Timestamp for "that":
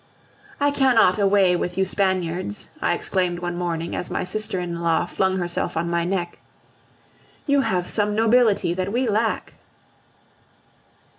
8.73-8.91